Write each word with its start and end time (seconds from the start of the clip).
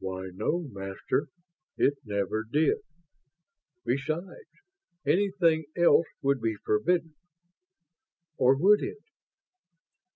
"Why, 0.00 0.30
no, 0.34 0.62
Master, 0.72 1.28
it 1.76 1.94
never 2.04 2.42
did. 2.42 2.78
Besides, 3.84 4.48
anything 5.06 5.66
else 5.76 6.08
would 6.20 6.40
be 6.40 6.56
forbidden... 6.64 7.14
or 8.38 8.56
would 8.56 8.82
it?" 8.82 8.98